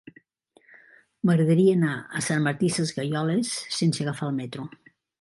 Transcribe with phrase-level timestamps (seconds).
[1.29, 4.71] M'agradaria anar a Sant Martí Sesgueioles sense agafar el metro.